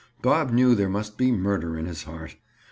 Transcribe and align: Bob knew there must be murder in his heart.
Bob 0.23 0.49
knew 0.51 0.73
there 0.73 0.89
must 0.89 1.15
be 1.15 1.31
murder 1.31 1.77
in 1.77 1.85
his 1.85 2.05
heart. 2.05 2.35